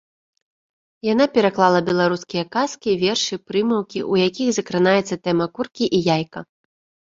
Яна 1.07 1.25
пераклала 1.35 1.79
беларускія 1.89 2.43
казкі, 2.57 2.97
вершы, 3.05 3.39
прымаўкі, 3.51 3.99
у 4.15 4.19
якіх 4.27 4.49
закранаецца 4.61 5.15
тэма 5.29 5.45
куркі 5.55 5.85
і 6.01 6.03
яйка. 6.15 6.39